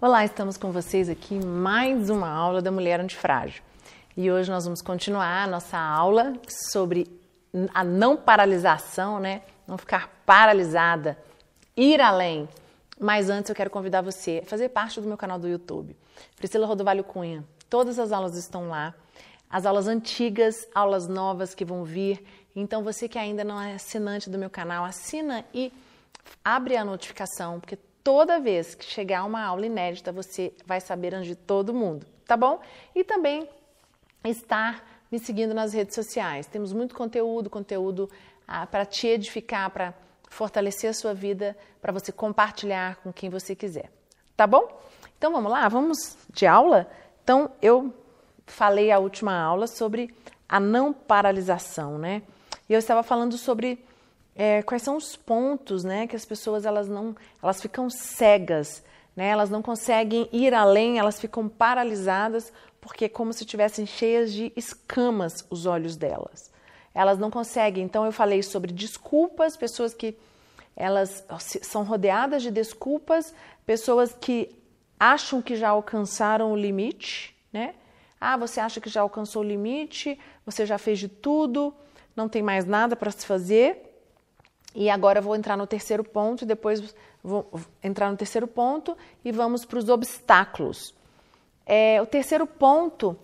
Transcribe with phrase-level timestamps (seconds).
[0.00, 3.64] Olá, estamos com vocês aqui mais uma aula da Mulher Antifrágil.
[4.16, 6.34] E hoje nós vamos continuar a nossa aula
[6.70, 7.08] sobre
[7.74, 9.42] a não paralisação, né?
[9.66, 11.18] Não ficar paralisada,
[11.76, 12.48] ir além.
[13.00, 15.96] Mas antes eu quero convidar você a fazer parte do meu canal do YouTube.
[16.36, 17.44] Priscila Rodovalho Cunha.
[17.68, 18.94] Todas as aulas estão lá.
[19.50, 22.24] As aulas antigas, aulas novas que vão vir.
[22.54, 25.72] Então você que ainda não é assinante do meu canal, assina e
[26.44, 27.76] abre a notificação, porque
[28.08, 32.38] toda vez que chegar uma aula inédita, você vai saber antes de todo mundo, tá
[32.38, 32.58] bom?
[32.94, 33.46] E também
[34.24, 36.46] estar me seguindo nas redes sociais.
[36.46, 38.08] Temos muito conteúdo, conteúdo
[38.46, 39.92] ah, para te edificar, para
[40.30, 43.90] fortalecer a sua vida, para você compartilhar com quem você quiser,
[44.34, 44.80] tá bom?
[45.18, 46.90] Então vamos lá, vamos de aula?
[47.22, 47.92] Então eu
[48.46, 50.14] falei a última aula sobre
[50.48, 52.22] a não paralisação, né?
[52.70, 53.84] E eu estava falando sobre
[54.38, 58.84] é, quais são os pontos, né, que as pessoas elas não, elas ficam cegas,
[59.16, 59.30] né?
[59.30, 64.52] Elas não conseguem ir além, elas ficam paralisadas porque é como se tivessem cheias de
[64.54, 66.52] escamas os olhos delas.
[66.94, 67.82] Elas não conseguem.
[67.82, 70.16] Então eu falei sobre desculpas, pessoas que
[70.76, 71.24] elas
[71.62, 73.34] são rodeadas de desculpas,
[73.66, 74.54] pessoas que
[75.00, 77.74] acham que já alcançaram o limite, né?
[78.20, 80.16] Ah, você acha que já alcançou o limite,
[80.46, 81.74] você já fez de tudo,
[82.14, 83.87] não tem mais nada para se fazer.
[84.74, 87.50] E agora vou entrar no terceiro ponto, depois vou
[87.82, 90.94] entrar no terceiro ponto e vamos para os obstáculos.
[91.66, 93.18] É, o terceiro ponto,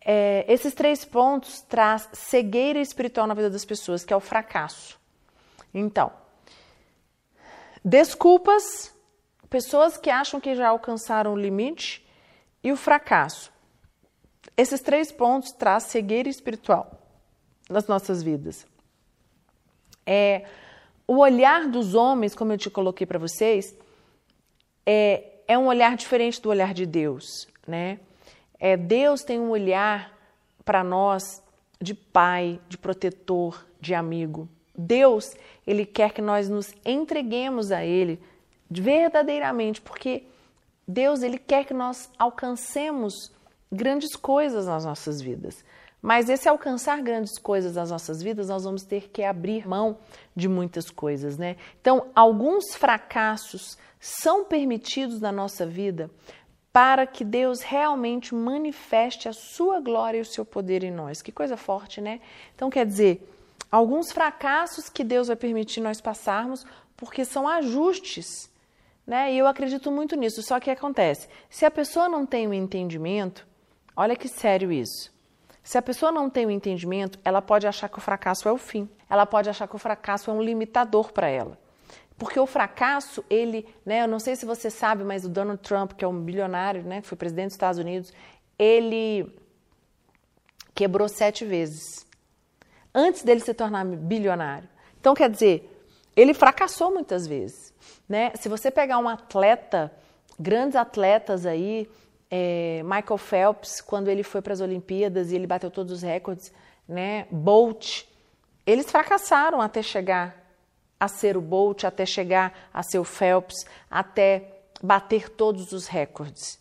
[0.00, 4.98] é, esses três pontos traz cegueira espiritual na vida das pessoas, que é o fracasso.
[5.72, 6.12] Então,
[7.84, 8.94] desculpas,
[9.48, 12.06] pessoas que acham que já alcançaram o limite
[12.62, 13.52] e o fracasso.
[14.56, 16.90] Esses três pontos traz cegueira espiritual
[17.68, 18.66] nas nossas vidas.
[20.04, 20.44] É,
[21.10, 23.76] o olhar dos homens, como eu te coloquei para vocês,
[24.86, 27.98] é, é um olhar diferente do olhar de Deus, né?
[28.60, 30.16] É, Deus tem um olhar
[30.64, 31.42] para nós
[31.80, 34.48] de pai, de protetor, de amigo.
[34.78, 35.34] Deus,
[35.66, 38.20] ele quer que nós nos entreguemos a ele
[38.70, 40.22] verdadeiramente, porque
[40.86, 43.32] Deus, ele quer que nós alcancemos
[43.72, 45.64] grandes coisas nas nossas vidas.
[46.02, 49.98] Mas esse alcançar grandes coisas nas nossas vidas, nós vamos ter que abrir mão
[50.34, 51.56] de muitas coisas, né?
[51.80, 56.10] Então, alguns fracassos são permitidos na nossa vida
[56.72, 61.20] para que Deus realmente manifeste a sua glória e o seu poder em nós.
[61.20, 62.20] Que coisa forte, né?
[62.54, 63.28] Então, quer dizer,
[63.70, 66.64] alguns fracassos que Deus vai permitir nós passarmos,
[66.96, 68.50] porque são ajustes,
[69.06, 69.32] né?
[69.34, 70.42] E eu acredito muito nisso.
[70.42, 73.46] Só que acontece, se a pessoa não tem o um entendimento,
[73.96, 75.12] olha que sério isso.
[75.62, 78.58] Se a pessoa não tem o entendimento, ela pode achar que o fracasso é o
[78.58, 78.88] fim.
[79.08, 81.58] Ela pode achar que o fracasso é um limitador para ela.
[82.16, 85.92] Porque o fracasso, ele, né, eu não sei se você sabe, mas o Donald Trump,
[85.92, 88.12] que é um bilionário, né, que foi presidente dos Estados Unidos,
[88.58, 89.34] ele
[90.74, 92.06] quebrou sete vezes
[92.94, 94.68] antes dele se tornar bilionário.
[95.00, 95.82] Então, quer dizer,
[96.14, 97.72] ele fracassou muitas vezes.
[98.08, 98.32] Né?
[98.34, 99.92] Se você pegar um atleta,
[100.38, 101.88] grandes atletas aí,
[102.30, 106.52] é, Michael Phelps, quando ele foi para as Olimpíadas e ele bateu todos os recordes,
[106.88, 107.26] né?
[107.30, 108.04] Bolt,
[108.66, 110.36] eles fracassaram até chegar
[110.98, 116.58] a ser o Bolt, até chegar a ser o Phelps, até bater todos os recordes.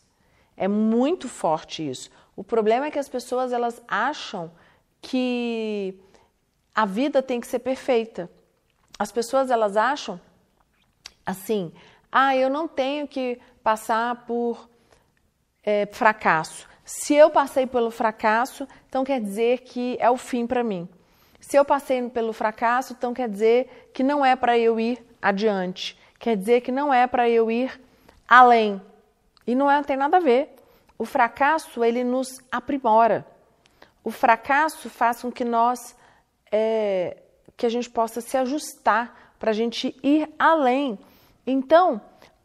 [0.58, 2.10] É muito forte isso.
[2.36, 4.52] O problema é que as pessoas elas acham
[5.02, 6.00] que
[6.74, 8.30] a vida tem que ser perfeita.
[8.98, 10.20] As pessoas elas acham
[11.26, 11.74] assim:
[12.12, 14.69] ah, eu não tenho que passar por
[15.64, 16.68] é, fracasso.
[16.84, 20.90] Se eu passei pelo fracasso, então quer dizer que é o fim para mim.
[21.40, 26.00] Se eu passei pelo fracasso, então quer dizer que não é para eu ir adiante.
[26.18, 27.80] Quer dizer que não é para eu ir
[28.28, 28.82] além.
[29.46, 30.56] E não, é, tem nada a ver.
[30.98, 33.26] O fracasso, ele nos aprimora.
[34.04, 35.96] O fracasso faz com que nós,
[36.52, 37.18] é,
[37.56, 41.00] que a gente possa se ajustar para a gente ir além.
[41.48, 42.02] Então,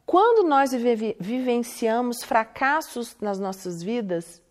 [0.06, 0.70] quando nós
[1.18, 4.42] vivenciamos fracassos nas nossas vidas,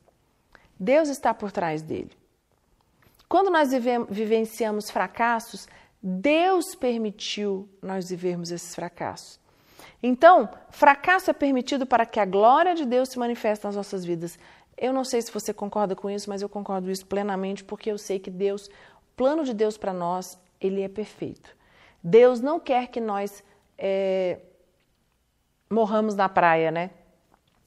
[0.79, 2.11] Deus está por trás dele.
[3.29, 3.69] Quando nós
[4.09, 5.67] vivenciamos fracassos,
[6.01, 9.39] Deus permitiu nós vivermos esses fracassos.
[10.01, 14.37] Então, fracasso é permitido para que a glória de Deus se manifeste nas nossas vidas.
[14.77, 17.97] Eu não sei se você concorda com isso, mas eu concordo isso plenamente, porque eu
[17.97, 21.55] sei que Deus, o plano de Deus para nós, ele é perfeito.
[22.03, 23.41] Deus não quer que nós
[23.77, 24.39] é,
[25.73, 26.91] morramos na praia, né?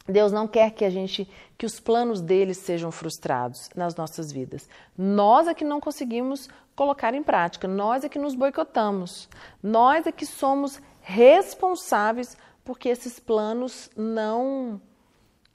[0.08, 4.68] Deus não quer que a gente, que os planos dele sejam frustrados nas nossas vidas.
[4.96, 9.28] Nós é que não conseguimos colocar em prática, nós é que nos boicotamos,
[9.62, 14.80] nós é que somos responsáveis porque esses planos não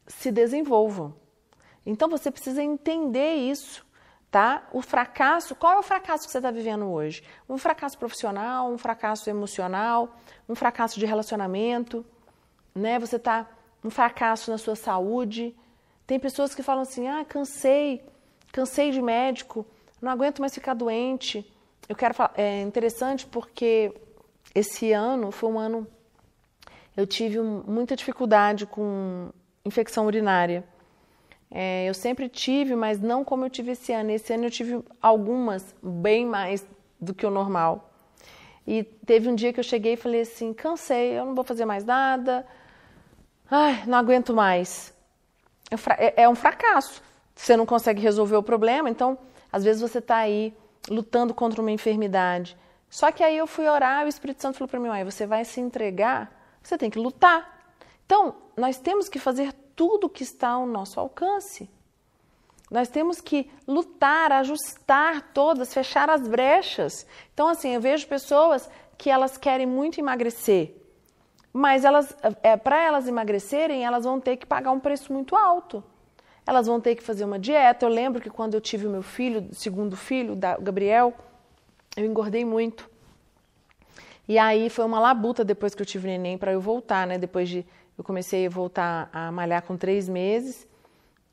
[0.08, 1.14] se desenvolvam.
[1.86, 3.86] Então você precisa entender isso,
[4.30, 4.68] tá?
[4.74, 7.24] O fracasso, qual é o fracasso que você está vivendo hoje?
[7.48, 10.18] Um fracasso profissional, um fracasso emocional,
[10.50, 12.06] um fracasso de relacionamento,
[12.74, 13.00] né?
[13.00, 13.48] Você está
[13.84, 15.56] um fracasso na sua saúde.
[16.06, 18.04] Tem pessoas que falam assim: ah, cansei,
[18.52, 19.66] cansei de médico,
[20.02, 21.46] não aguento mais ficar doente.
[21.88, 23.94] Eu quero falar, é interessante porque
[24.54, 25.88] esse ano foi um ano
[26.96, 29.30] eu tive muita dificuldade com
[29.64, 30.64] infecção urinária.
[31.50, 34.12] É, eu sempre tive, mas não como eu tive esse ano.
[34.12, 36.66] Esse ano eu tive algumas, bem mais
[37.00, 37.90] do que o normal.
[38.68, 41.66] E teve um dia que eu cheguei e falei assim: cansei, eu não vou fazer
[41.66, 42.46] mais nada,
[43.52, 44.92] ai, não aguento mais.
[46.00, 47.04] É, é um fracasso.
[47.36, 49.18] Você não consegue resolver o problema, então
[49.52, 50.54] às vezes você está aí
[50.90, 52.58] lutando contra uma enfermidade.
[52.90, 55.26] Só que aí eu fui orar e o Espírito Santo falou para mim: Olha, você
[55.26, 56.32] vai se entregar,
[56.64, 57.60] você tem que lutar.
[58.06, 61.70] Então, nós temos que fazer tudo o que está ao nosso alcance.
[62.70, 67.06] Nós temos que lutar, ajustar todas, fechar as brechas.
[67.34, 70.76] Então, assim, eu vejo pessoas que elas querem muito emagrecer,
[71.54, 75.84] mas elas, é, para elas emagrecerem, elas vão ter que pagar um preço muito alto.
[76.46, 77.86] Elas vão ter que fazer uma dieta.
[77.86, 81.14] Eu lembro que quando eu tive o meu filho, segundo filho, da Gabriel,
[81.96, 82.90] eu engordei muito.
[84.28, 87.18] E aí foi uma labuta depois que eu tive neném para eu voltar, né?
[87.18, 87.66] Depois de
[87.98, 90.66] eu comecei a voltar a malhar com três meses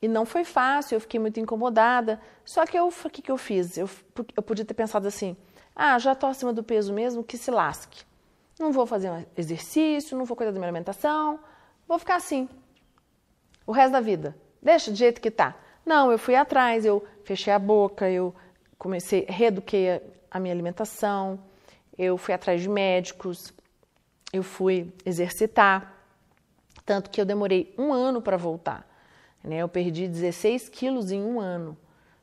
[0.01, 0.95] e não foi fácil.
[0.95, 2.19] Eu fiquei muito incomodada.
[2.43, 3.77] Só que o que, que eu fiz?
[3.77, 3.89] Eu,
[4.35, 5.35] eu podia ter pensado assim:
[5.75, 8.08] ah, já estou acima do peso mesmo, que se lasque.
[8.59, 11.39] Não vou fazer um exercício, não vou cuidar da minha alimentação,
[11.87, 12.47] vou ficar assim
[13.65, 14.35] o resto da vida.
[14.61, 15.55] Deixa do jeito que tá.
[15.85, 18.33] Não, eu fui atrás, eu fechei a boca, eu
[18.77, 21.39] comecei, reeduquei a, minha alimentação,
[21.97, 23.53] eu fui atrás de médicos,
[24.33, 25.95] eu fui exercitar,
[26.85, 28.87] tanto que eu demorei um ano para voltar.
[29.43, 29.57] Né?
[29.57, 31.77] Eu perdi 16 quilos em um ano.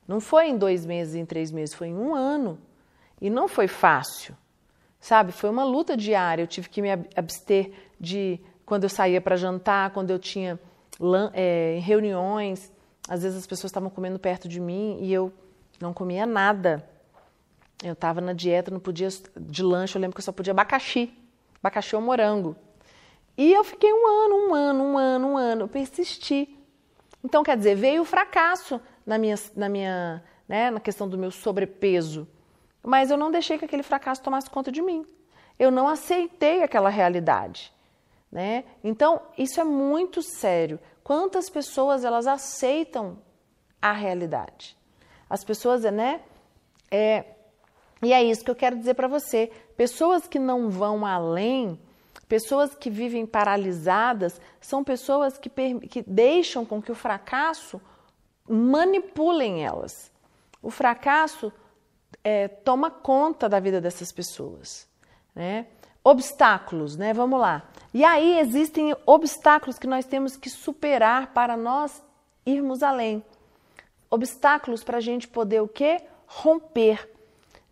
[0.07, 2.59] Não foi em dois meses, em três meses, foi em um ano.
[3.21, 4.37] E não foi fácil,
[5.01, 5.33] sabe?
[5.33, 6.43] Foi uma luta diária.
[6.43, 10.59] Eu tive que me abster de quando eu saía para jantar, quando eu tinha
[11.33, 12.73] é, reuniões.
[13.09, 15.33] Às vezes as pessoas estavam comendo perto de mim e eu
[15.81, 16.89] não comia nada.
[17.83, 19.09] Eu estava na dieta, não podia
[19.39, 21.13] de lanche, eu lembro que eu só podia abacaxi,
[21.63, 22.57] abacaxi ou morango.
[23.37, 26.59] E eu fiquei um ano, um ano, um ano, um ano, eu persisti.
[27.23, 31.31] Então, quer dizer, veio o fracasso na minha, na minha, né, na questão do meu
[31.31, 32.27] sobrepeso.
[32.87, 35.05] Mas eu não deixei que aquele fracasso tomasse conta de mim.
[35.59, 37.73] Eu não aceitei aquela realidade,
[38.31, 38.63] né?
[38.85, 40.79] Então, isso é muito sério.
[41.03, 43.19] Quantas pessoas elas aceitam
[43.83, 44.77] a realidade?
[45.29, 46.21] As pessoas, né,
[46.89, 47.25] é,
[48.01, 49.51] e é isso que eu quero dizer para você.
[49.77, 51.81] Pessoas que não vão além,
[52.29, 55.51] pessoas que vivem paralisadas, são pessoas que,
[55.89, 57.81] que deixam com que o fracasso
[58.49, 60.13] manipulem elas.
[60.63, 61.53] O fracasso
[62.29, 64.89] é, toma conta da vida dessas pessoas.
[65.33, 65.67] Né?
[66.03, 67.13] Obstáculos, né?
[67.13, 67.69] Vamos lá.
[67.95, 72.03] E aí existem obstáculos que nós temos que superar para nós
[72.45, 73.25] irmos além.
[74.11, 76.03] Obstáculos para a gente poder o quê?
[76.27, 77.09] Romper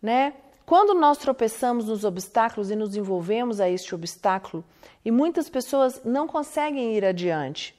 [0.01, 0.35] né?
[0.65, 4.63] Quando nós tropeçamos nos obstáculos e nos envolvemos a este obstáculo,
[5.03, 7.75] e muitas pessoas não conseguem ir adiante.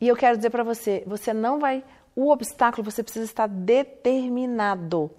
[0.00, 1.82] E eu quero dizer para você, você não vai,
[2.14, 5.10] o obstáculo você precisa estar determinado.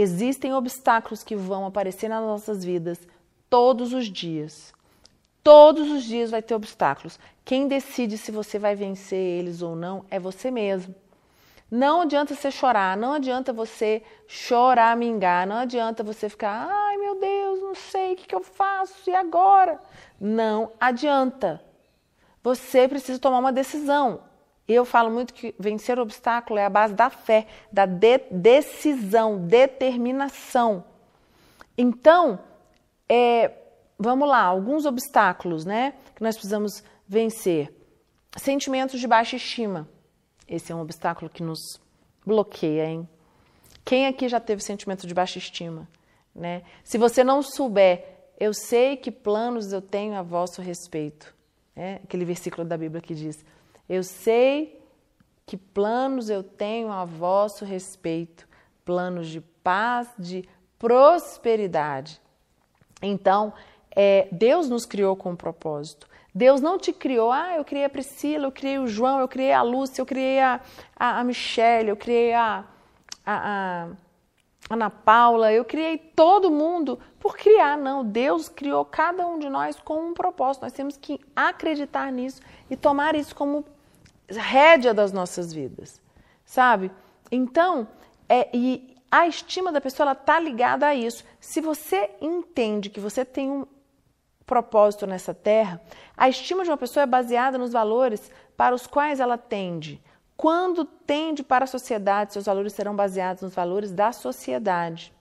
[0.00, 2.98] Existem obstáculos que vão aparecer nas nossas vidas
[3.50, 4.72] todos os dias.
[5.42, 7.18] Todos os dias vai ter obstáculos.
[7.44, 10.94] Quem decide se você vai vencer eles ou não é você mesmo.
[11.70, 17.20] Não adianta você chorar, não adianta você chorar, mingar, não adianta você ficar, ai meu
[17.20, 19.80] Deus, não sei o que, que eu faço, e agora?
[20.18, 21.62] Não adianta.
[22.42, 24.22] Você precisa tomar uma decisão.
[24.72, 29.38] Eu falo muito que vencer o obstáculo é a base da fé, da de decisão,
[29.38, 30.84] determinação.
[31.76, 32.38] Então,
[33.08, 33.50] é,
[33.98, 37.74] vamos lá, alguns obstáculos né, que nós precisamos vencer.
[38.36, 39.88] Sentimentos de baixa estima.
[40.46, 41.80] Esse é um obstáculo que nos
[42.24, 43.08] bloqueia, hein?
[43.84, 45.88] Quem aqui já teve sentimento de baixa estima?
[46.32, 46.62] Né?
[46.84, 48.04] Se você não souber,
[48.38, 51.34] eu sei que planos eu tenho a vosso respeito.
[51.74, 52.00] Né?
[52.04, 53.44] Aquele versículo da Bíblia que diz:
[53.90, 54.80] Eu sei
[55.44, 58.46] que planos eu tenho a vosso respeito,
[58.84, 62.20] planos de paz, de prosperidade.
[63.02, 63.52] Então,
[63.90, 66.06] é, Deus nos criou com um propósito.
[66.32, 69.52] Deus não te criou, ah, eu criei a Priscila, eu criei o João, eu criei
[69.52, 70.60] a Lúcia, eu criei a,
[70.94, 72.64] a, a Michelle, eu criei a,
[73.26, 73.88] a, a,
[74.72, 78.04] Ana Paula, eu criei todo mundo por criar, não.
[78.04, 80.62] Deus criou cada um de nós com um propósito.
[80.62, 83.64] Nós temos que acreditar nisso e tomar isso como
[84.30, 86.00] rédea das nossas vidas,
[86.44, 86.90] sabe?
[87.30, 87.88] Então,
[88.28, 91.24] é, e a estima da pessoa está ligada a isso.
[91.40, 93.66] Se você entende que você tem um
[94.46, 95.80] propósito nessa terra,
[96.16, 100.00] a estima de uma pessoa é baseada nos valores para os quais ela tende.
[100.36, 105.12] Quando tende para a sociedade, seus valores serão baseados nos valores da sociedade.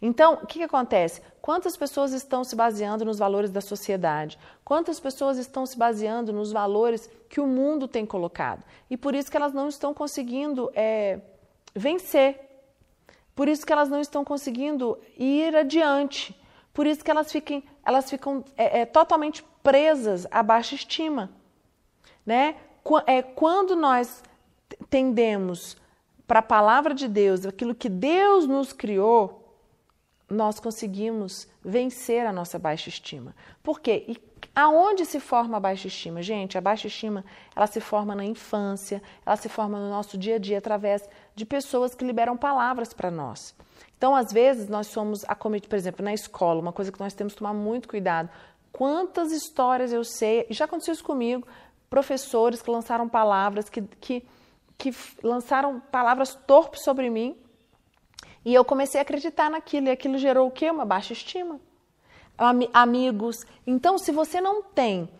[0.00, 1.22] Então, o que, que, acontece?
[1.40, 4.38] Quantas pessoas estão se baseando nos valores da sociedade?
[4.64, 8.62] Quantas pessoas estão se baseando nos valores que o mundo tem colocado?
[8.90, 11.20] E por isso que elas não estão conseguindo é,
[11.74, 12.40] vencer.
[13.34, 16.38] Por isso que elas não estão conseguindo ir adiante.
[16.74, 21.30] Por isso que elas, fiquem, elas ficam é, é, totalmente presas à baixa estima.
[22.24, 22.56] Né?
[23.06, 24.22] É, quando nós
[24.90, 25.76] tendemos
[26.26, 29.45] para a palavra de Deus, aquilo que Deus nos criou,
[30.28, 33.34] nós conseguimos vencer a nossa baixa estima.
[33.62, 34.04] Por quê?
[34.08, 34.16] E
[34.54, 36.20] aonde se forma a baixa estima?
[36.20, 40.36] Gente, a baixa estima, ela se forma na infância, ela se forma no nosso dia
[40.36, 43.54] a dia através de pessoas que liberam palavras para nós.
[43.96, 47.32] Então, às vezes, nós somos acometidos, por exemplo, na escola, uma coisa que nós temos
[47.32, 48.28] que tomar muito cuidado.
[48.72, 51.46] Quantas histórias eu sei, e já aconteceu isso comigo,
[51.88, 54.26] professores que lançaram palavras, que, que,
[54.76, 57.36] que lançaram palavras torpes sobre mim,
[58.46, 60.70] e eu comecei a acreditar naquilo, e aquilo gerou o quê?
[60.70, 61.60] Uma baixa estima.
[62.38, 63.44] Am amigos.
[63.66, 65.10] Então, se você não tem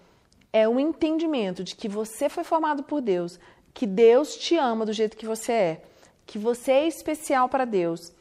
[0.53, 3.41] é um entendimento de que você foi formado por Deus,
[3.75, 5.83] que Deus te ama do jeito que você é,
[6.25, 8.13] que você é especial para Deus,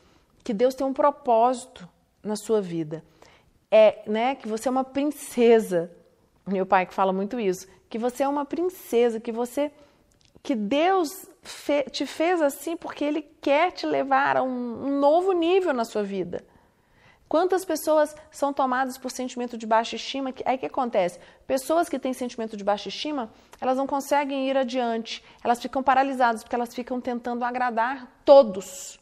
[0.43, 1.87] que Deus tem um propósito
[2.23, 3.03] na sua vida,
[3.69, 5.91] é, né, que você é uma princesa.
[6.47, 9.71] Meu pai que fala muito isso, que você é uma princesa, que você
[10.45, 11.27] que Deus
[11.91, 16.45] te fez assim porque Ele quer te levar a um, novo nível na sua vida.
[17.27, 20.31] Quantas pessoas são tomadas por sentimento de baixa estima?
[20.45, 21.19] Aí que acontece?
[21.47, 26.43] Pessoas que têm sentimento de baixa estima, elas não conseguem ir adiante, elas ficam paralisadas
[26.43, 28.99] porque elas ficam tentando agradar todos.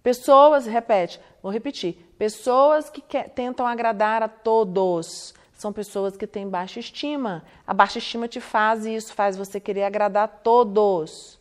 [0.00, 3.02] Pessoas, repete, vou repetir, pessoas que
[3.34, 7.44] tentam agradar a todos são pessoas que têm baixa estima.
[7.66, 11.36] A baixa estima te faz isso, faz você querer agradar a todos.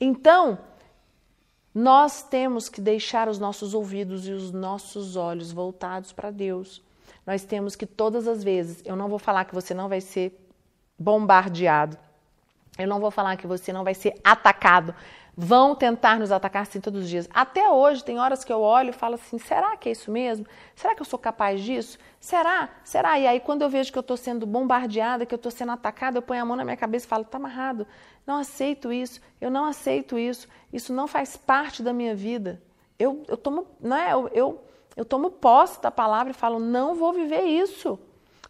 [0.00, 0.58] Então,
[1.74, 6.82] nós temos que deixar os nossos ouvidos e os nossos olhos voltados para Deus.
[7.26, 10.34] Nós temos que todas as vezes, eu não vou falar que você não vai ser
[10.98, 11.98] bombardeado,
[12.78, 14.94] eu não vou falar que você não vai ser atacado,
[15.36, 17.28] vão tentar nos atacar assim todos os dias.
[17.32, 20.46] Até hoje, tem horas que eu olho e falo assim: será que é isso mesmo?
[20.74, 21.98] Será que eu sou capaz disso?
[22.20, 22.68] Será?
[22.84, 23.18] Será?
[23.18, 26.18] E aí, quando eu vejo que eu estou sendo bombardeada, que eu estou sendo atacada,
[26.18, 27.86] eu ponho a mão na minha cabeça e falo: está amarrado.
[28.26, 29.20] Não aceito isso.
[29.40, 30.46] Eu não aceito isso.
[30.72, 32.62] Isso não faz parte da minha vida.
[32.98, 34.12] Eu, eu tomo, não é?
[34.12, 34.64] Eu, eu,
[34.96, 37.98] eu tomo posse da palavra e falo: não vou viver isso.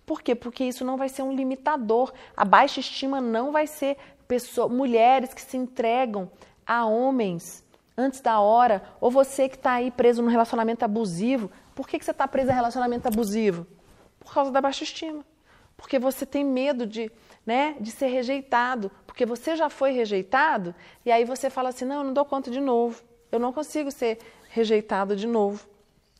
[0.04, 0.34] Por quê?
[0.34, 2.12] Porque isso não vai ser um limitador.
[2.36, 3.96] A baixa estima não vai ser
[4.26, 6.28] pessoa, mulheres que se entregam
[6.66, 7.64] a homens
[7.96, 12.04] antes da hora, ou você que está aí preso num relacionamento abusivo, por que, que
[12.04, 13.66] você está preso a relacionamento abusivo?
[14.18, 15.24] Por causa da baixa estima.
[15.76, 17.10] Porque você tem medo de,
[17.44, 21.96] né, de ser rejeitado, porque você já foi rejeitado, e aí você fala assim: não,
[21.96, 24.18] eu não dou conta de novo, eu não consigo ser
[24.50, 25.66] rejeitado de novo.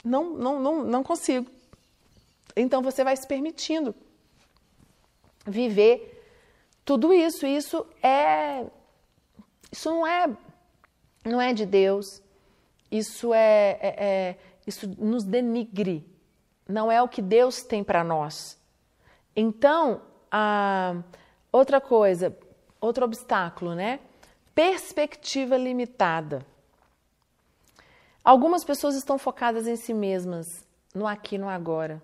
[0.04, 1.46] Não, não, não, não consigo.
[2.56, 3.94] Então você vai se permitindo
[5.46, 6.22] viver
[6.84, 7.46] tudo isso.
[7.46, 8.64] Isso é
[9.72, 10.30] isso não é,
[11.24, 12.22] não é de Deus.
[12.90, 16.06] Isso é, é, é isso nos denigre.
[16.68, 18.60] Não é o que Deus tem para nós.
[19.34, 20.96] Então, a,
[21.50, 22.36] outra coisa,
[22.78, 23.98] outro obstáculo, né?
[24.54, 26.44] Perspectiva limitada.
[28.22, 30.64] Algumas pessoas estão focadas em si mesmas,
[30.94, 32.00] no aqui, no agora.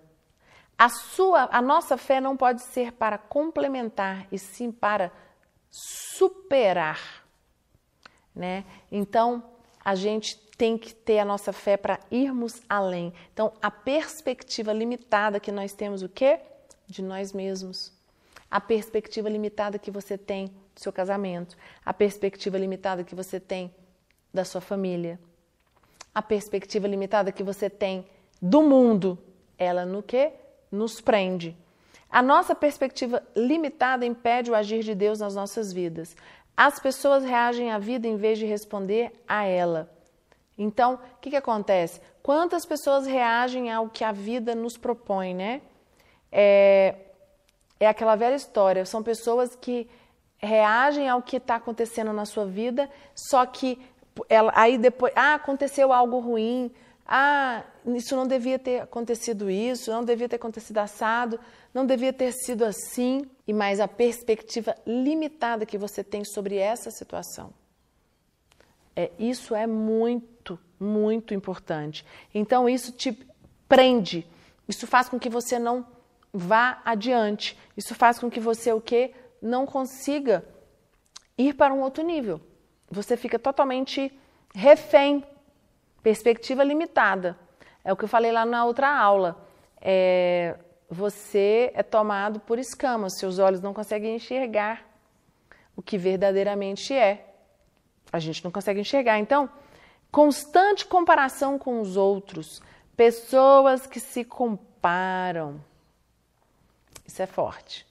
[0.75, 5.11] A sua, a nossa fé não pode ser para complementar e sim para
[5.69, 7.18] superar
[8.39, 8.63] né?
[8.89, 9.43] Então,
[9.83, 13.13] a gente tem que ter a nossa fé para irmos além.
[13.33, 16.39] Então, a perspectiva limitada que nós temos o quê?
[16.87, 17.93] De nós mesmos.
[18.49, 23.75] A perspectiva limitada que você tem do seu casamento, a perspectiva limitada que você tem
[24.33, 25.19] da sua família,
[26.15, 28.05] a perspectiva limitada que você tem
[28.41, 29.19] do mundo,
[29.57, 30.31] ela no que
[30.71, 31.55] nos prende.
[32.09, 36.15] A nossa perspectiva limitada impede o agir de Deus nas nossas vidas.
[36.61, 39.89] As pessoas reagem à vida em vez de responder a ela.
[40.57, 42.01] Então, o que, que acontece?
[42.21, 45.61] Quantas pessoas reagem ao que a vida nos propõe, né?
[46.29, 46.95] É,
[47.79, 48.85] é aquela velha história.
[48.85, 49.89] São pessoas que
[50.37, 53.79] reagem ao que está acontecendo na sua vida, só que
[54.27, 56.69] ela, aí depois, ah, aconteceu algo ruim,
[57.07, 61.39] ah, isso não devia ter acontecido isso, não devia ter acontecido assado,
[61.73, 66.89] não devia ter sido assim, e mais a perspectiva limitada que você tem sobre essa
[66.91, 67.53] situação.
[68.95, 72.05] É, isso é muito, muito importante.
[72.33, 73.11] Então isso te
[73.67, 74.27] prende,
[74.67, 75.85] isso faz com que você não
[76.33, 79.13] vá adiante, isso faz com que você o quê?
[79.41, 80.43] Não consiga
[81.37, 82.41] ir para um outro nível.
[82.91, 84.11] Você fica totalmente
[84.53, 85.23] refém
[86.01, 87.37] Perspectiva limitada.
[87.83, 89.45] É o que eu falei lá na outra aula.
[89.81, 90.55] É,
[90.89, 94.85] você é tomado por escamas, seus olhos não conseguem enxergar
[95.75, 97.25] o que verdadeiramente é.
[98.11, 99.19] A gente não consegue enxergar.
[99.19, 99.49] Então,
[100.11, 102.61] constante comparação com os outros,
[102.97, 105.63] pessoas que se comparam.
[107.05, 107.85] Isso é forte.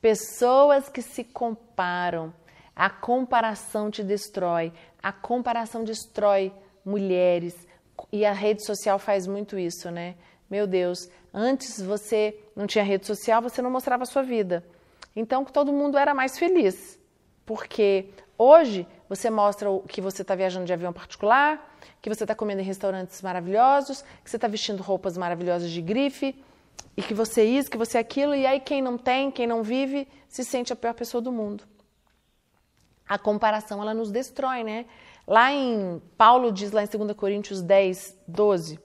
[0.00, 2.34] Pessoas que se comparam.
[2.74, 4.72] A comparação te destrói.
[5.00, 6.52] A comparação destrói
[6.84, 7.66] mulheres,
[8.10, 10.14] e a rede social faz muito isso, né?
[10.50, 14.64] Meu Deus, antes você não tinha rede social, você não mostrava a sua vida.
[15.14, 16.98] Então todo mundo era mais feliz,
[17.44, 22.60] porque hoje você mostra que você está viajando de avião particular, que você está comendo
[22.60, 26.34] em restaurantes maravilhosos, que você está vestindo roupas maravilhosas de grife,
[26.96, 29.46] e que você é isso, que você é aquilo, e aí quem não tem, quem
[29.46, 31.64] não vive, se sente a pior pessoa do mundo.
[33.08, 34.86] A comparação, ela nos destrói, né?
[35.26, 38.78] Lá em Paulo diz lá em 2 Coríntios 10, 12,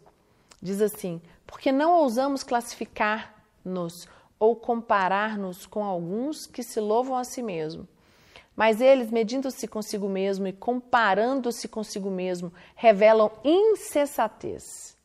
[0.62, 4.08] diz assim: "Porque não ousamos classificar-nos
[4.40, 7.88] ou comparar-nos com alguns que se louvam a si mesmo,
[8.56, 14.98] mas eles, medindo-se consigo mesmo e comparando-se consigo mesmo, revelam insensatez."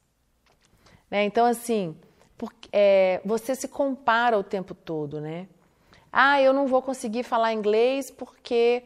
[1.11, 1.25] Né?
[1.25, 1.95] Então, assim,
[2.39, 5.47] porque, é, você se compara o tempo todo, né?
[6.13, 8.83] Ah, eu não vou conseguir falar inglês porque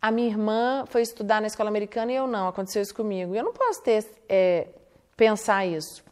[0.00, 3.34] a minha irmã foi estudar na escola americana e eu não, aconteceu isso comigo.
[3.34, 4.68] Eu não posso ter, é,
[5.16, 6.04] pensar isso.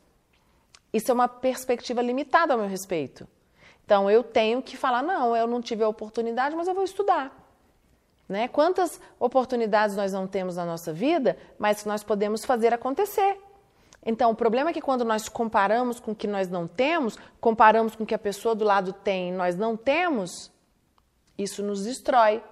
[0.93, 3.27] Isso é uma perspectiva limitada ao meu respeito.
[3.85, 7.45] Então eu tenho que falar, não, eu não tive a oportunidade, mas eu vou estudar.
[8.29, 8.49] Né?
[8.49, 13.39] Quantas oportunidades nós não temos na nossa vida, mas que nós podemos fazer acontecer.
[14.07, 17.97] Então, o problema é que quando nós comparamos com o que nós não temos, comparamos
[17.97, 20.51] com o que a pessoa do lado tem e nós não temos,
[21.39, 22.43] isso nos destrói.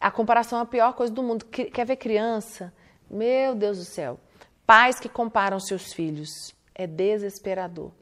[0.00, 1.44] A comparação é a pior coisa do mundo.
[1.46, 2.72] Quer ver criança?
[3.08, 4.18] Meu Deus do céu.
[4.66, 6.54] Pais que comparam seus filhos.
[6.74, 7.92] É desesperador.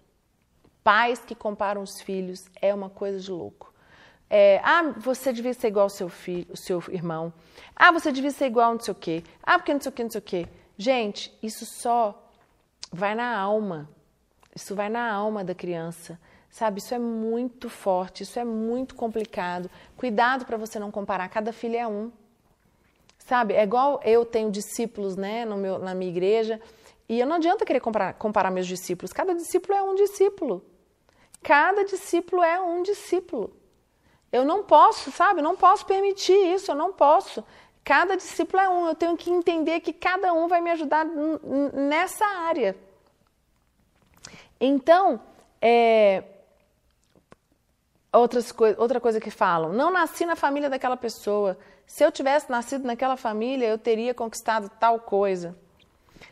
[0.83, 3.73] Pais que comparam os filhos é uma coisa de louco.
[4.31, 7.33] É, ah, você devia ser igual ao seu filho, o seu irmão.
[7.77, 9.23] Ah, você devia ser igual não sei o quê.
[9.43, 10.49] Ah, porque não sei o quê, não sei o quê.
[10.77, 12.29] Gente, isso só
[12.91, 13.89] vai na alma.
[14.57, 16.19] Isso vai na alma da criança.
[16.49, 19.69] Sabe, isso é muito forte, isso é muito complicado.
[19.97, 22.13] Cuidado para você não comparar, cada filho é um.
[23.25, 26.61] Sabe, é igual eu tenho discípulos né, no meu, na minha igreja,
[27.09, 30.65] e eu não adianta querer comparar, comparar meus discípulos, cada discípulo é um discípulo.
[31.43, 33.55] Cada discípulo é um discípulo.
[34.31, 37.45] Eu não posso, sabe, não posso permitir isso, eu não posso.
[37.83, 41.07] Cada discípulo é um, eu tenho que entender que cada um vai me ajudar
[41.73, 42.77] nessa área.
[44.61, 45.21] Então,
[45.61, 46.25] é,
[48.13, 51.59] outras coi outra coisa que falam, não nasci na família daquela pessoa.
[51.87, 55.57] Se eu tivesse nascido naquela família, eu teria conquistado tal coisa.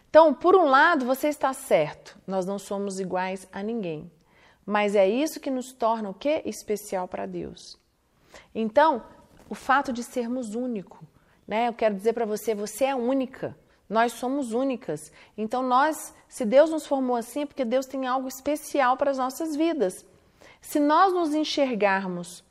[0.08, 4.10] Então, por um lado, você está certo, nós não somos iguais a ninguém.
[4.64, 6.42] Mas é isso que nos torna o quê?
[6.44, 7.78] Especial para Deus.
[8.54, 9.04] Então,
[9.48, 11.04] o fato de sermos único,
[11.46, 11.68] né?
[11.68, 13.56] Eu quero dizer para você, você é única.
[13.88, 15.12] Nós somos únicas.
[15.36, 19.18] Então, nós, se Deus nos formou assim, é porque Deus tem algo especial para as
[19.18, 20.06] nossas vidas.
[20.60, 22.44] Se nós nos enxergarmos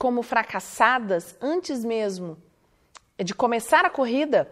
[0.00, 2.38] como fracassadas antes mesmo
[3.22, 4.50] de começar a corrida,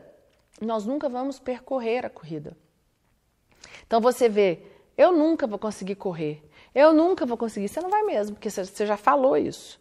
[0.61, 2.55] nós nunca vamos percorrer a corrida.
[3.87, 4.63] Então você vê,
[4.95, 7.67] eu nunca vou conseguir correr, eu nunca vou conseguir.
[7.67, 9.81] Você não vai mesmo, porque você já falou isso.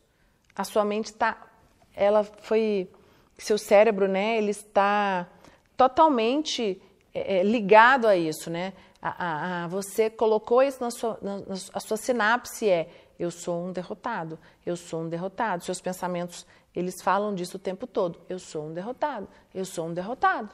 [0.55, 1.45] A sua mente está,
[1.93, 2.89] ela foi,
[3.37, 4.37] seu cérebro, né?
[4.37, 5.27] Ele está
[5.75, 6.81] totalmente
[7.13, 8.71] é, ligado a isso, né?
[9.01, 13.65] a, a, a, você colocou isso na sua, na, na, sua sinapse é eu sou
[13.65, 15.63] um derrotado, eu sou um derrotado.
[15.63, 18.19] Seus pensamentos, eles falam disso o tempo todo.
[18.29, 20.49] Eu sou um derrotado, eu sou um derrotado.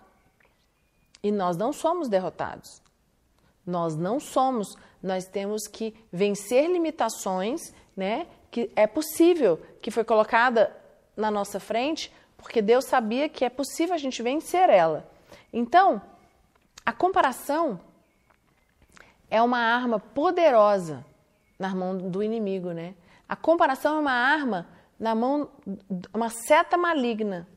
[1.22, 2.82] E nós não somos derrotados.
[3.66, 10.76] Nós não somos, nós temos que vencer limitações, né, que é possível, que foi colocada
[11.16, 15.10] na nossa frente, porque Deus sabia que é possível a gente vencer ela.
[15.52, 16.02] Então,
[16.86, 17.80] a comparação
[19.30, 21.06] é uma arma poderosa
[21.58, 22.96] na mão do inimigo, né?
[23.28, 24.68] A comparação é uma arma
[25.00, 25.50] na mão,
[26.14, 27.48] uma seta maligna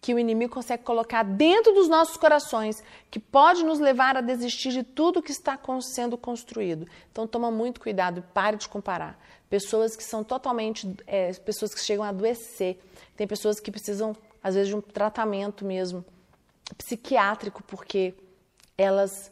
[0.00, 4.70] que o inimigo consegue colocar dentro dos nossos corações, que pode nos levar a desistir
[4.72, 5.58] de tudo que está
[5.94, 6.86] sendo construído.
[7.12, 9.20] Então toma muito cuidado e pare de comparar.
[9.50, 12.78] Pessoas que são totalmente, é, pessoas que chegam a adoecer.
[13.16, 16.04] Tem pessoas que precisam, às vezes, de um tratamento mesmo
[16.78, 18.14] psiquiátrico, porque
[18.78, 19.30] elas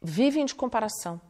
[0.00, 1.20] vivem de comparação.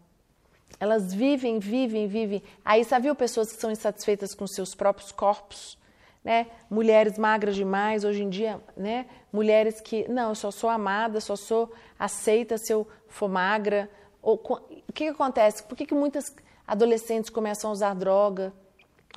[0.81, 2.43] Elas vivem, vivem, vivem.
[2.65, 5.79] Aí, você viu pessoas que são insatisfeitas com seus próprios corpos?
[6.25, 6.47] né?
[6.71, 9.07] Mulheres magras demais, hoje em dia, né?
[9.33, 13.91] Mulheres que, não, eu só sou amada, só sou aceita se eu for magra.
[14.21, 15.63] Ou, o que, que acontece?
[15.65, 16.35] Por que, que muitas
[16.67, 18.53] adolescentes começam a usar droga?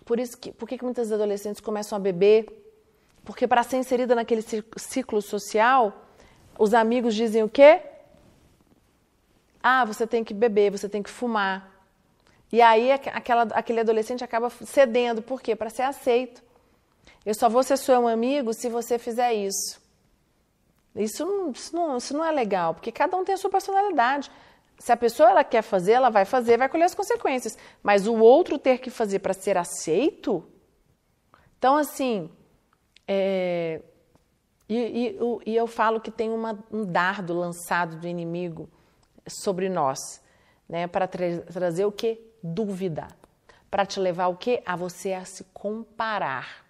[0.04, 2.48] Por, isso que, por que, que muitas adolescentes começam a beber?
[3.24, 4.44] Porque para ser inserida naquele
[4.78, 6.06] ciclo social,
[6.58, 7.82] os amigos dizem o quê?
[9.68, 11.72] Ah, você tem que beber, você tem que fumar.
[12.52, 15.24] E aí aquela, aquele adolescente acaba cedendo.
[15.24, 15.56] Por quê?
[15.56, 16.44] Para ser aceito.
[17.26, 19.82] Eu só vou ser seu amigo se você fizer isso.
[20.96, 24.30] Isso não, isso não, isso não é legal, porque cada um tem a sua personalidade.
[24.78, 27.58] Se a pessoa ela quer fazer, ela vai fazer, vai colher as consequências.
[27.82, 30.46] Mas o outro ter que fazer para ser aceito.
[31.58, 32.30] Então, assim.
[33.08, 33.82] É,
[34.70, 38.70] e, e, e, eu falo que tem uma, um dardo lançado do inimigo
[39.28, 40.22] sobre nós,
[40.68, 42.20] né, para tra trazer o que?
[42.42, 43.08] Dúvida.
[43.70, 44.62] Para te levar o que?
[44.66, 46.66] A você a se comparar.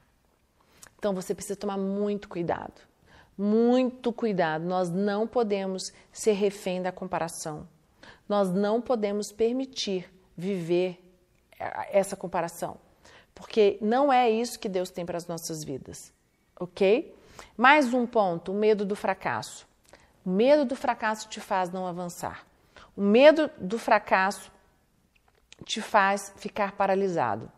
[0.98, 2.82] Então você precisa tomar muito cuidado.
[3.38, 4.64] Muito cuidado.
[4.64, 7.68] Nós não podemos ser refém da comparação.
[8.28, 11.00] Nós não podemos permitir viver
[11.92, 12.78] essa comparação.
[13.34, 16.12] Porque não é isso que Deus tem para as nossas vidas.
[16.60, 17.14] Ok?
[17.58, 19.65] Mais um ponto: o medo do fracasso.
[20.26, 22.46] O medo do fracasso te faz não avançar.
[22.96, 24.52] O medo do fracasso
[25.64, 27.52] te faz ficar paralisado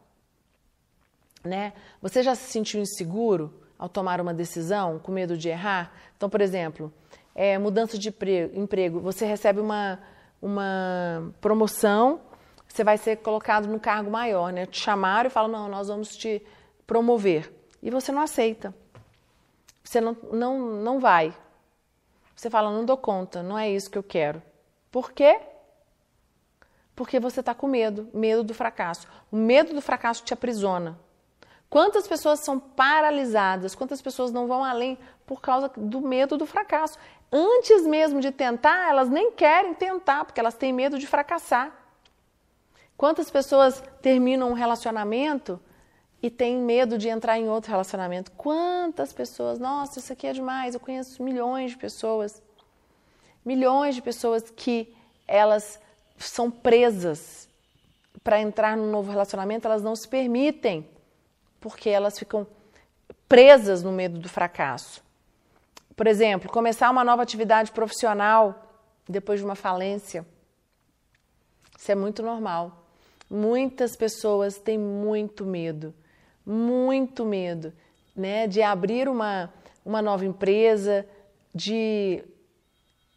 [1.47, 1.73] né?
[2.01, 5.91] Você já se sentiu inseguro ao tomar uma decisão, com medo de errar?
[6.15, 6.93] Então, por exemplo,
[7.33, 8.13] é, mudança de
[8.53, 9.99] emprego, você recebe uma,
[10.41, 12.19] uma promoção,
[12.67, 14.65] você vai ser colocado no cargo maior, né?
[14.65, 16.43] Te chamaram e falam, não, nós vamos te
[16.85, 17.51] promover.
[17.81, 18.73] E você não aceita.
[19.83, 21.33] Você não, não, não vai.
[22.37, 24.39] Você fala, não dou conta, não é isso que eu quero.
[24.91, 25.39] Por quê?
[26.95, 29.07] Porque você está com medo, medo do fracasso.
[29.31, 30.99] O medo do fracasso te aprisiona.
[31.67, 33.73] Quantas pessoas são paralisadas?
[33.73, 36.99] Quantas pessoas não vão além por causa do medo do fracasso?
[37.31, 41.75] Antes mesmo de tentar, elas nem querem tentar, porque elas têm medo de fracassar.
[42.95, 45.59] Quantas pessoas terminam um relacionamento
[46.21, 48.31] e têm medo de entrar em outro relacionamento?
[48.31, 52.41] Quantas pessoas, nossa, isso aqui é demais, eu conheço milhões de pessoas.
[53.45, 54.93] Milhões de pessoas que
[55.27, 55.79] elas
[56.17, 57.47] são presas
[58.23, 60.87] para entrar num novo relacionamento, elas não se permitem
[61.59, 62.47] porque elas ficam
[63.27, 65.03] presas no medo do fracasso.
[65.95, 68.67] Por exemplo, começar uma nova atividade profissional
[69.07, 70.25] depois de uma falência.
[71.77, 72.85] Isso é muito normal.
[73.29, 75.93] Muitas pessoas têm muito medo,
[76.47, 77.73] muito medo,
[78.15, 79.53] né, de abrir uma,
[79.85, 81.05] uma nova empresa,
[81.53, 82.23] de,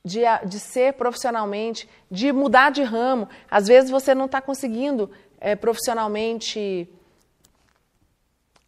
[0.04, 3.28] de, de ser profissionalmente, de mudar de ramo.
[3.48, 6.88] Às vezes você não está conseguindo é, profissionalmente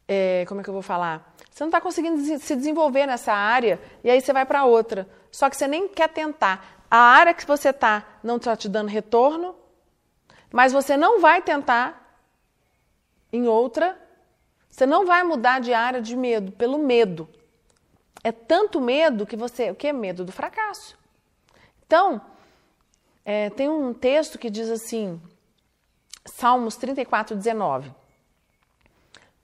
[0.06, 1.34] é, como é que eu vou falar?
[1.50, 5.08] Você não está conseguindo se desenvolver nessa área e aí você vai para outra.
[5.30, 6.84] Só que você nem quer tentar.
[6.90, 9.54] A área que você está não está te dando retorno,
[10.52, 12.20] mas você não vai tentar
[13.32, 13.98] em outra.
[14.72, 17.28] Você não vai mudar de área de medo, pelo medo.
[18.24, 19.70] É tanto medo que você.
[19.70, 20.24] O que é medo?
[20.24, 20.98] Do fracasso.
[21.86, 22.22] Então,
[23.22, 25.20] é, tem um texto que diz assim,
[26.24, 27.92] Salmos 34, 19.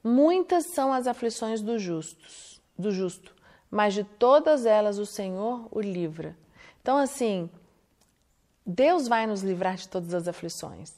[0.03, 3.35] Muitas são as aflições do justos, do justo,
[3.71, 6.35] mas de todas elas o Senhor o livra.
[6.81, 7.51] Então assim,
[8.64, 10.95] Deus vai nos livrar de todas as aflições.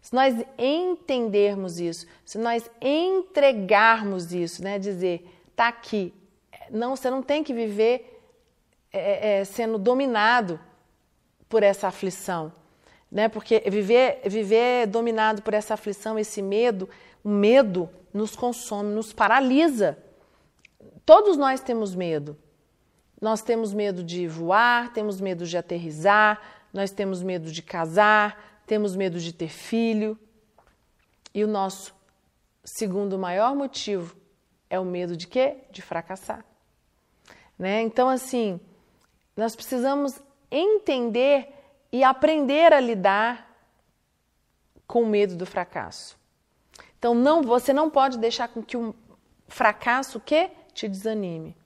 [0.00, 6.14] Se nós entendermos isso, se nós entregarmos isso, né, dizer, tá aqui,
[6.70, 8.20] não, você não tem que viver
[8.92, 10.58] é, é, sendo dominado
[11.48, 12.52] por essa aflição,
[13.10, 13.28] né?
[13.28, 16.88] Porque viver, viver dominado por essa aflição, esse medo,
[17.24, 19.98] o medo nos consome, nos paralisa.
[21.06, 22.36] Todos nós temos medo.
[23.20, 26.40] Nós temos medo de voar, temos medo de aterrizar,
[26.72, 30.16] nós temos medo de casar, temos medo de ter filho.
[31.34, 31.94] E o nosso
[32.64, 34.16] segundo maior motivo
[34.70, 35.56] é o medo de quê?
[35.70, 36.44] De fracassar.
[37.58, 37.82] Né?
[37.82, 38.60] Então, assim,
[39.36, 41.48] nós precisamos entender
[41.90, 43.48] e aprender a lidar
[44.86, 46.16] com o medo do fracasso.
[46.98, 48.94] Então não, você não pode deixar com que o
[49.46, 51.56] fracasso que te desanime.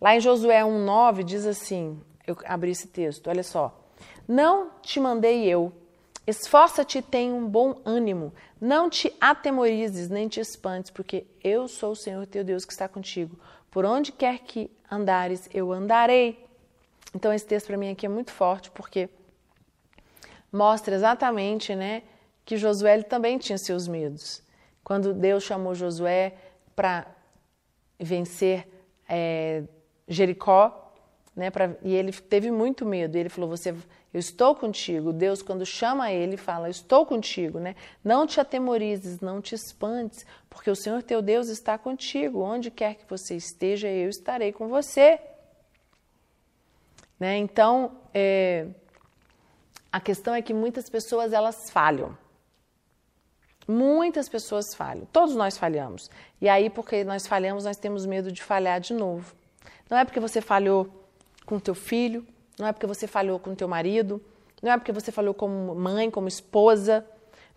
[0.00, 3.76] Lá em Josué 1,9 diz assim: eu abri esse texto, olha só.
[4.26, 5.72] Não te mandei eu,
[6.26, 11.92] esforça-te e tenha um bom ânimo, não te atemorizes nem te espantes, porque eu sou
[11.92, 13.38] o Senhor teu Deus que está contigo.
[13.70, 16.44] Por onde quer que andares, eu andarei.
[17.14, 19.08] Então esse texto para mim aqui é muito forte, porque
[20.52, 22.02] mostra exatamente, né,
[22.44, 24.42] que Josué também tinha seus medos.
[24.82, 26.34] Quando Deus chamou Josué
[26.74, 27.06] para
[27.98, 28.66] vencer
[29.08, 29.62] é,
[30.08, 30.92] Jericó,
[31.34, 33.16] né, pra, e ele teve muito medo.
[33.16, 33.74] Ele falou: "Você,
[34.12, 35.12] eu estou contigo".
[35.12, 37.74] Deus, quando chama ele, fala: "Estou contigo", né?
[38.02, 42.40] Não te atemorizes, não te espantes, porque o Senhor teu Deus está contigo.
[42.40, 45.20] Onde quer que você esteja, eu estarei com você.
[47.20, 47.36] Né?
[47.36, 48.66] Então, é,
[49.92, 52.16] a questão é que muitas pessoas elas falham.
[53.68, 55.06] Muitas pessoas falham.
[55.12, 56.10] Todos nós falhamos.
[56.40, 59.34] E aí, porque nós falhamos, nós temos medo de falhar de novo.
[59.88, 60.88] Não é porque você falhou
[61.44, 62.26] com teu filho,
[62.60, 64.22] não é porque você falhou com teu marido,
[64.62, 67.06] não é porque você falhou como mãe, como esposa,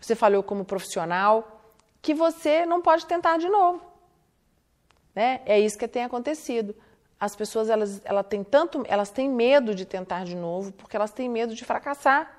[0.00, 1.60] você falhou como profissional,
[2.00, 3.82] que você não pode tentar de novo.
[5.14, 5.40] Né?
[5.46, 6.74] É isso que tem acontecido.
[7.20, 11.12] As pessoas elas, elas, têm tanto, elas têm medo de tentar de novo porque elas
[11.12, 12.38] têm medo de fracassar.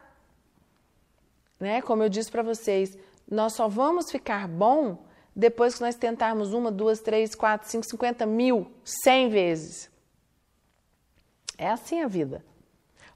[1.59, 1.81] Né?
[1.81, 2.97] Como eu disse para vocês,
[3.29, 8.25] nós só vamos ficar bom depois que nós tentarmos uma, duas, três, quatro, cinco, cinquenta
[8.25, 9.89] mil, cem vezes.
[11.57, 12.43] É assim a vida.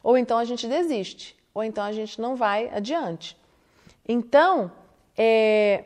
[0.03, 3.37] Ou então a gente desiste, ou então a gente não vai adiante.
[4.07, 4.71] Então,
[5.17, 5.83] é,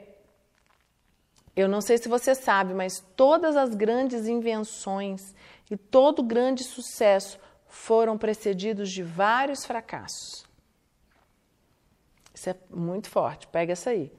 [1.55, 5.35] eu não sei se você sabe, mas todas as grandes invenções
[5.69, 10.45] e todo grande sucesso foram precedidos de vários fracassos.
[12.33, 14.11] Isso é muito forte, pega essa aí.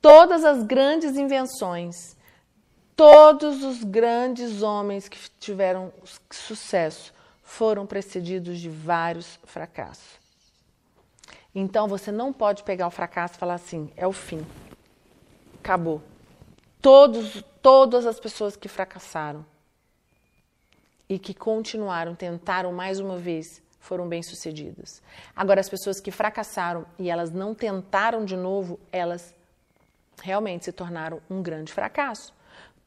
[0.00, 2.16] Todas as grandes invenções,
[2.96, 5.92] todos os grandes homens que tiveram
[6.30, 7.12] sucesso
[7.52, 10.18] foram precedidos de vários fracassos.
[11.54, 14.44] Então você não pode pegar o fracasso e falar assim: é o fim,
[15.58, 16.00] acabou.
[16.80, 19.44] Todos, todas as pessoas que fracassaram
[21.06, 25.02] e que continuaram, tentaram mais uma vez, foram bem-sucedidas.
[25.36, 29.34] Agora, as pessoas que fracassaram e elas não tentaram de novo, elas
[30.22, 32.32] realmente se tornaram um grande fracasso.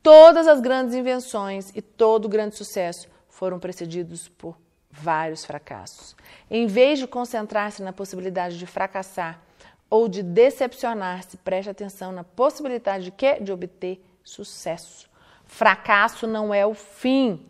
[0.01, 4.57] Todas as grandes invenções e todo grande sucesso foram precedidos por
[4.89, 6.15] vários fracassos.
[6.49, 9.41] Em vez de concentrar-se na possibilidade de fracassar
[9.89, 13.39] ou de decepcionar-se, preste atenção na possibilidade de quê?
[13.39, 15.09] De obter sucesso.
[15.45, 17.45] Fracasso não é o fim,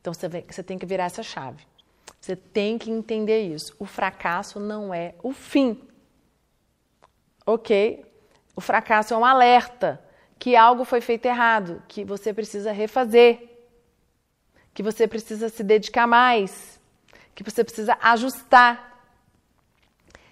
[0.00, 1.66] então você, tem que virar essa chave.
[2.20, 3.74] Você tem que entender isso.
[3.78, 5.82] O fracasso não é o fim.
[7.44, 8.04] Ok?
[8.56, 10.02] O fracasso é um alerta
[10.38, 13.57] que algo foi feito errado, que você precisa refazer,
[14.78, 16.80] que você precisa se dedicar mais,
[17.34, 19.02] que você precisa ajustar.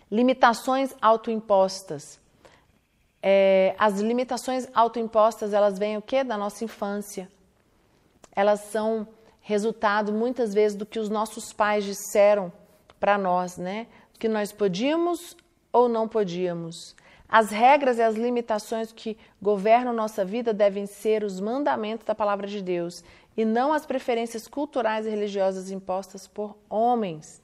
[0.09, 2.21] Limitações autoimpostas.
[3.21, 6.23] É, as limitações autoimpostas, elas vêm o quê?
[6.23, 7.29] Da nossa infância.
[8.31, 9.09] Elas são
[9.41, 12.53] resultado muitas vezes do que os nossos pais disseram
[13.01, 13.89] para nós, né?
[14.17, 15.37] Que nós podíamos
[15.73, 16.95] ou não podíamos.
[17.29, 22.47] As regras e as limitações que governam nossa vida devem ser os mandamentos da palavra
[22.47, 23.03] de Deus
[23.37, 27.43] e não as preferências culturais e religiosas impostas por homens.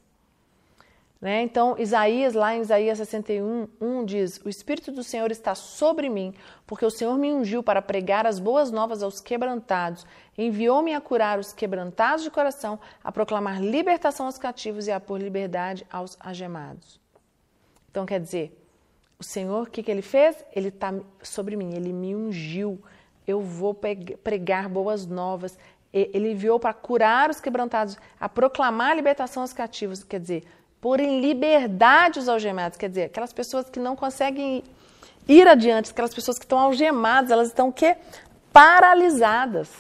[1.22, 1.42] Né?
[1.42, 6.34] Então, Isaías, lá em Isaías 61, 1 diz: O Espírito do Senhor está sobre mim,
[6.66, 10.04] porque o Senhor me ungiu para pregar as boas novas aos quebrantados,
[10.36, 15.20] enviou-me a curar os quebrantados de coração, a proclamar libertação aos cativos e a pôr
[15.20, 17.00] liberdade aos agemados.
[17.88, 18.58] Então, quer dizer,
[19.16, 20.44] o Senhor, o que, que ele fez?
[20.52, 22.82] Ele está sobre mim, ele me ungiu.
[23.24, 25.56] Eu vou pregar boas novas.
[25.92, 30.02] Ele enviou para curar os quebrantados, a proclamar a libertação aos cativos.
[30.02, 30.44] Quer dizer,
[30.80, 34.64] por em liberdade os algemados, quer dizer, aquelas pessoas que não conseguem
[35.28, 37.96] ir adiante, aquelas pessoas que estão algemadas, elas estão o quê?
[38.52, 39.70] Paralisadas.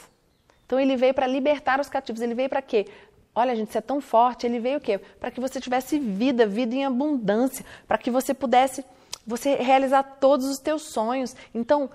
[0.66, 2.86] Então ele veio para libertar os cativos, ele veio para quê?
[3.34, 4.98] Olha, gente, você é tão forte, ele veio o quê?
[5.18, 8.84] Para que você tivesse vida, vida em abundância, para que você pudesse
[9.26, 11.34] você realizar todos os teus sonhos.
[11.54, 11.90] Então,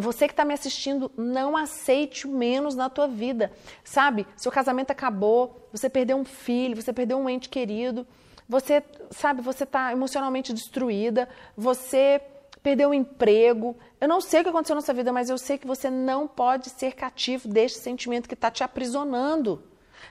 [0.00, 3.52] você que está me assistindo, não aceite o menos na tua vida.
[3.84, 8.06] Sabe, seu casamento acabou, você perdeu um filho, você perdeu um ente querido,
[8.48, 12.20] você, sabe, você está emocionalmente destruída, você
[12.62, 13.76] perdeu o emprego.
[14.00, 16.26] Eu não sei o que aconteceu na sua vida, mas eu sei que você não
[16.26, 19.62] pode ser cativo deste sentimento que está te aprisionando.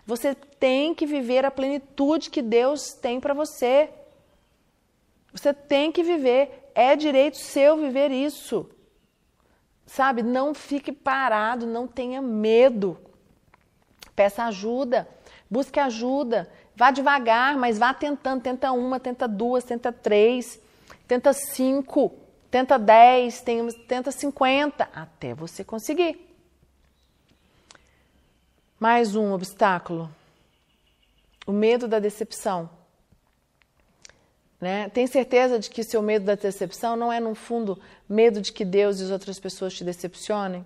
[0.06, 3.90] Você tem que viver a plenitude que Deus tem para você.
[5.34, 8.70] Você tem que viver, é direito seu viver isso.
[9.92, 10.24] Sabe?
[10.24, 12.98] Não fique parado, não tenha medo.
[14.16, 15.06] Peça ajuda,
[15.50, 16.50] busque ajuda.
[16.74, 18.42] Vá devagar, mas vá tentando.
[18.42, 20.62] Tenta uma, tenta duas, tenta três,
[21.06, 22.16] tenta cinco,
[22.50, 23.44] tenta dez,
[23.86, 26.26] tenta cinquenta, até você conseguir.
[28.80, 30.10] Mais um obstáculo:
[31.46, 32.70] o medo da decepção.
[34.62, 34.90] Né?
[34.90, 38.64] Tem certeza de que seu medo da decepção não é, no fundo, medo de que
[38.64, 40.64] Deus e as outras pessoas te decepcionem?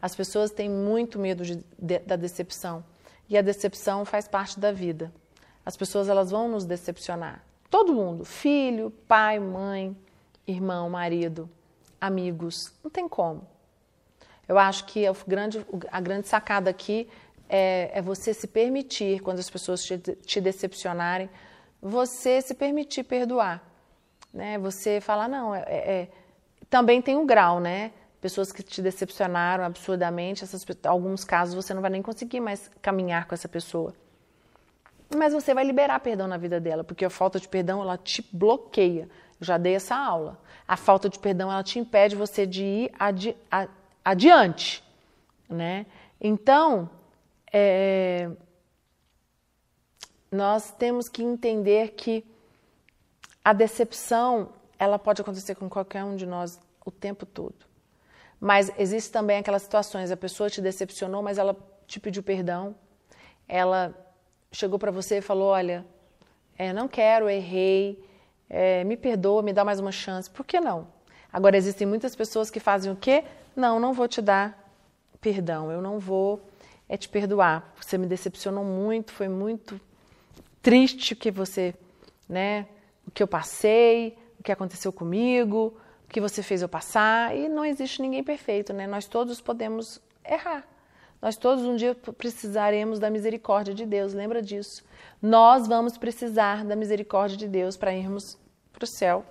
[0.00, 2.82] As pessoas têm muito medo de, de, da decepção.
[3.28, 5.12] E a decepção faz parte da vida.
[5.66, 7.44] As pessoas elas vão nos decepcionar.
[7.68, 9.94] Todo mundo, filho, pai, mãe,
[10.46, 11.50] irmão, marido,
[12.00, 13.46] amigos, não tem como.
[14.48, 17.06] Eu acho que a grande, a grande sacada aqui
[17.50, 21.28] é, é você se permitir, quando as pessoas te, te decepcionarem,
[21.80, 23.62] você se permitir perdoar.
[24.32, 24.58] Né?
[24.58, 26.08] Você falar, não, é, é,
[26.68, 27.92] também tem um grau, né?
[28.20, 33.26] Pessoas que te decepcionaram absurdamente, essas, alguns casos você não vai nem conseguir mais caminhar
[33.26, 33.94] com essa pessoa.
[35.16, 38.28] Mas você vai liberar perdão na vida dela, porque a falta de perdão ela te
[38.32, 39.08] bloqueia.
[39.40, 40.38] Eu já dei essa aula.
[40.66, 43.36] A falta de perdão ela te impede você de ir adi
[44.04, 44.84] adiante,
[45.48, 45.86] né?
[46.20, 46.90] Então,
[47.52, 48.30] é,
[50.30, 52.24] nós temos que entender que
[53.44, 57.54] a decepção ela pode acontecer com qualquer um de nós o tempo todo.
[58.40, 62.74] Mas existe também aquelas situações, a pessoa te decepcionou, mas ela te pediu perdão,
[63.48, 63.94] ela
[64.52, 65.84] chegou para você e falou, olha,
[66.56, 68.02] é, não quero, errei,
[68.48, 70.30] é, me perdoa, me dá mais uma chance.
[70.30, 70.86] Por que não?
[71.32, 73.24] Agora, existem muitas pessoas que fazem o quê?
[73.56, 74.66] Não, não vou te dar
[75.20, 76.40] perdão, eu não vou
[76.88, 77.72] é te perdoar.
[77.80, 79.80] Você me decepcionou muito, foi muito
[80.62, 81.74] triste que você,
[82.28, 82.66] né,
[83.06, 87.48] o que eu passei, o que aconteceu comigo, o que você fez eu passar, e
[87.48, 88.86] não existe ninguém perfeito, né?
[88.86, 90.66] Nós todos podemos errar.
[91.20, 94.84] Nós todos um dia precisaremos da misericórdia de Deus, lembra disso.
[95.20, 98.38] Nós vamos precisar da misericórdia de Deus para irmos
[98.72, 99.24] para o céu.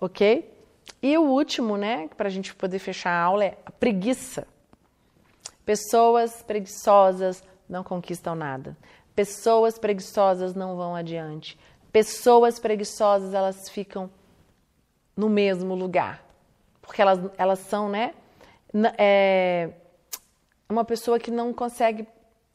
[0.00, 0.52] Ok?
[1.00, 4.48] E o último, né, para a gente poder fechar a aula, é a preguiça.
[5.64, 8.76] Pessoas preguiçosas não conquistam nada.
[9.14, 11.58] Pessoas preguiçosas não vão adiante.
[11.92, 14.10] Pessoas preguiçosas, elas ficam
[15.16, 16.24] no mesmo lugar.
[16.80, 18.14] Porque elas, elas são, né?
[18.96, 19.70] É,
[20.68, 22.06] uma pessoa que não consegue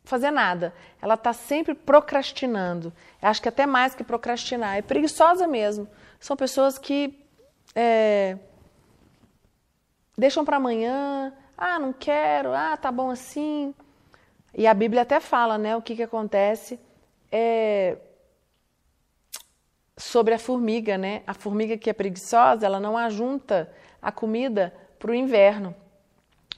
[0.03, 0.73] fazer nada.
[1.01, 2.93] Ela está sempre procrastinando.
[3.21, 4.77] Acho que até mais que procrastinar.
[4.77, 5.87] É preguiçosa mesmo.
[6.19, 7.25] São pessoas que
[7.75, 8.37] é,
[10.17, 11.33] deixam para amanhã.
[11.57, 12.53] Ah, não quero.
[12.53, 13.73] Ah, tá bom assim.
[14.55, 16.79] E a Bíblia até fala, né, o que, que acontece
[17.29, 17.97] é,
[19.97, 21.23] sobre a formiga, né?
[21.27, 23.69] A formiga que é preguiçosa, ela não ajunta
[24.01, 25.75] a comida para o inverno.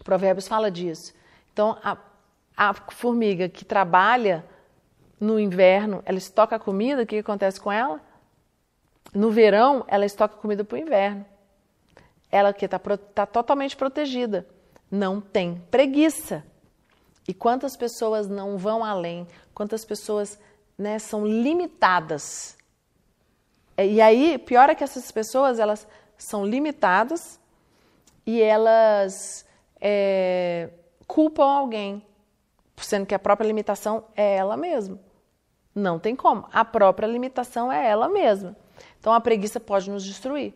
[0.04, 1.14] Provérbios fala disso.
[1.52, 1.98] Então, a,
[2.56, 4.46] a formiga que trabalha
[5.20, 8.00] no inverno, ela estoca a comida, o que, que acontece com ela?
[9.12, 11.26] No verão, ela estoca comida para o inverno.
[12.32, 14.48] Ela que está tá totalmente protegida.
[14.92, 16.46] Não tem preguiça.
[17.28, 20.40] E quantas pessoas não vão além, quantas pessoas
[20.78, 22.58] né, são limitadas.
[23.78, 25.88] E aí, pior é que essas pessoas, elas
[26.18, 27.40] são limitadas
[28.26, 29.46] e elas
[29.80, 30.70] é,
[31.06, 32.06] culpam alguém,
[32.78, 35.00] sendo que a própria limitação é ela mesma.
[35.76, 36.48] Não tem como.
[36.52, 38.56] A própria limitação é ela mesma.
[39.00, 40.54] Então, a preguiça pode nos destruir.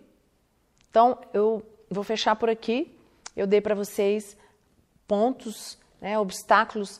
[0.89, 2.97] Então, eu vou fechar por aqui.
[3.35, 4.35] Eu dei para vocês
[5.07, 6.99] pontos né, obstáculos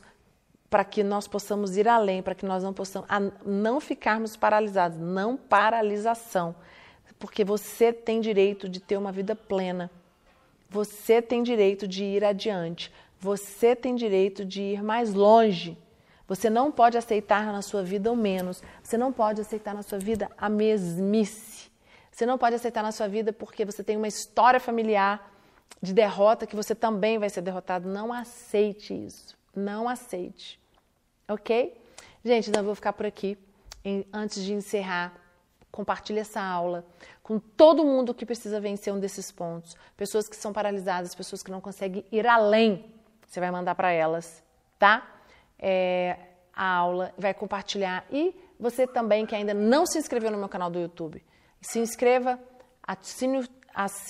[0.70, 3.06] para que nós possamos ir além, para que nós não possamos
[3.44, 6.54] não ficarmos paralisados, não paralisação,
[7.18, 9.90] porque você tem direito de ter uma vida plena.
[10.70, 12.90] Você tem direito de ir adiante.
[13.20, 15.76] Você tem direito de ir mais longe.
[16.26, 18.62] Você não pode aceitar na sua vida o menos.
[18.82, 21.70] Você não pode aceitar na sua vida a mesmice.
[22.10, 25.31] Você não pode aceitar na sua vida porque você tem uma história familiar
[25.80, 27.88] de derrota que você também vai ser derrotado.
[27.88, 29.36] Não aceite isso.
[29.54, 30.60] Não aceite.
[31.28, 31.76] Ok?
[32.24, 33.38] Gente, então eu vou ficar por aqui.
[34.12, 35.12] Antes de encerrar,
[35.70, 36.84] compartilhe essa aula
[37.22, 39.76] com todo mundo que precisa vencer um desses pontos.
[39.96, 42.92] Pessoas que são paralisadas, pessoas que não conseguem ir além.
[43.26, 44.42] Você vai mandar para elas,
[44.78, 45.08] tá?
[45.58, 46.18] É,
[46.54, 48.04] a aula, vai compartilhar.
[48.10, 51.24] E você também que ainda não se inscreveu no meu canal do YouTube,
[51.60, 52.38] se inscreva,
[52.82, 53.48] ative,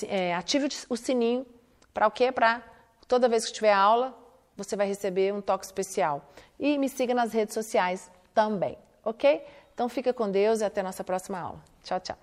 [0.09, 1.47] é, ative o sininho
[1.93, 2.33] para o quê?
[2.33, 2.63] Para
[3.07, 4.17] toda vez que tiver aula,
[4.57, 6.23] você vai receber um toque especial.
[6.59, 9.45] E me siga nas redes sociais também, ok?
[9.75, 11.61] Então fica com Deus e até nossa próxima aula.
[11.83, 12.17] Tchau, tchau.